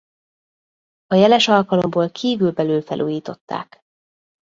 A 1.07 1.15
jeles 1.15 1.47
alkalomból 1.47 2.09
kívül-belül 2.11 2.81
felújították. 2.81 3.79